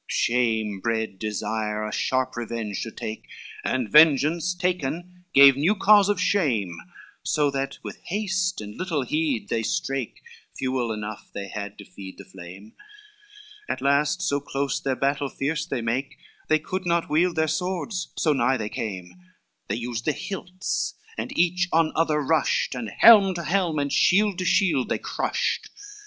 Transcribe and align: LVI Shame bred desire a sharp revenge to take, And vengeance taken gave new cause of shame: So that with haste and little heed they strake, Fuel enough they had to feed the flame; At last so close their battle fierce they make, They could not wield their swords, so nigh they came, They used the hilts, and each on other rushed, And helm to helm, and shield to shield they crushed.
LVI 0.01 0.13
Shame 0.15 0.79
bred 0.79 1.19
desire 1.19 1.87
a 1.87 1.93
sharp 1.93 2.35
revenge 2.35 2.81
to 2.81 2.89
take, 2.89 3.25
And 3.63 3.87
vengeance 3.87 4.55
taken 4.55 5.25
gave 5.31 5.55
new 5.55 5.75
cause 5.75 6.09
of 6.09 6.19
shame: 6.19 6.75
So 7.21 7.51
that 7.51 7.77
with 7.83 8.01
haste 8.05 8.61
and 8.61 8.75
little 8.75 9.03
heed 9.03 9.49
they 9.49 9.61
strake, 9.61 10.23
Fuel 10.57 10.91
enough 10.91 11.29
they 11.31 11.49
had 11.49 11.77
to 11.77 11.85
feed 11.85 12.17
the 12.17 12.25
flame; 12.25 12.73
At 13.69 13.79
last 13.79 14.23
so 14.23 14.39
close 14.39 14.79
their 14.79 14.95
battle 14.95 15.29
fierce 15.29 15.67
they 15.67 15.81
make, 15.83 16.17
They 16.47 16.57
could 16.57 16.87
not 16.87 17.07
wield 17.07 17.35
their 17.35 17.47
swords, 17.47 18.07
so 18.17 18.33
nigh 18.33 18.57
they 18.57 18.69
came, 18.69 19.13
They 19.67 19.75
used 19.75 20.05
the 20.05 20.13
hilts, 20.13 20.95
and 21.15 21.37
each 21.37 21.69
on 21.71 21.91
other 21.95 22.21
rushed, 22.23 22.73
And 22.73 22.89
helm 22.89 23.35
to 23.35 23.43
helm, 23.43 23.77
and 23.77 23.93
shield 23.93 24.39
to 24.39 24.45
shield 24.45 24.89
they 24.89 24.97
crushed. 24.97 25.69